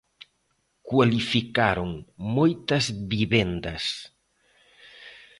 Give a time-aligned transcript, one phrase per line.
[0.89, 1.89] Cualificaron
[2.35, 3.83] moitas vivendas.